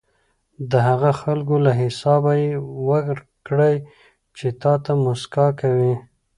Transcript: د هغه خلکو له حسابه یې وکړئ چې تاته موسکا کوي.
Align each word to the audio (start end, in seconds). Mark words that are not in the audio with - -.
د 0.71 0.73
هغه 0.87 1.11
خلکو 1.21 1.55
له 1.65 1.71
حسابه 1.81 2.31
یې 2.43 2.51
وکړئ 2.89 3.75
چې 4.37 4.47
تاته 4.61 4.91
موسکا 5.03 5.47
کوي. 5.61 5.93